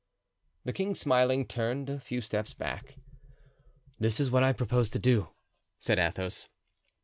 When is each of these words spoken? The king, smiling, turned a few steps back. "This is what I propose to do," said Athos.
The 0.63 0.73
king, 0.73 0.95
smiling, 0.95 1.45
turned 1.45 1.87
a 1.87 1.99
few 1.99 2.21
steps 2.21 2.55
back. 2.55 2.95
"This 3.99 4.19
is 4.19 4.31
what 4.31 4.41
I 4.41 4.51
propose 4.51 4.89
to 4.89 4.97
do," 4.97 5.27
said 5.79 5.99
Athos. 5.99 6.49